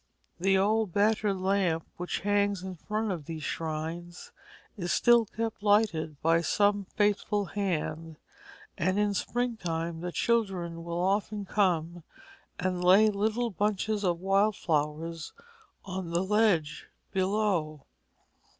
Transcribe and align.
The 0.39 0.57
old 0.57 0.91
battered 0.93 1.37
lamp 1.37 1.85
which 1.97 2.21
hangs 2.21 2.63
in 2.63 2.75
front 2.75 3.11
of 3.11 3.25
these 3.25 3.43
shrines 3.43 4.31
is 4.75 4.91
still 4.91 5.25
kept 5.27 5.61
lighted 5.61 6.19
by 6.23 6.41
some 6.41 6.85
faithful 6.85 7.45
hand, 7.45 8.15
and 8.79 8.97
in 8.97 9.13
spring 9.13 9.57
time 9.57 10.01
the 10.01 10.11
children 10.11 10.83
will 10.83 10.99
often 11.03 11.45
come 11.45 12.01
and 12.59 12.83
lay 12.83 13.09
little 13.11 13.51
bunches 13.51 14.03
of 14.03 14.19
wild 14.19 14.55
flowers 14.55 15.33
on 15.85 16.09
the 16.09 16.23
ledge 16.23 16.87
below. 17.11 17.85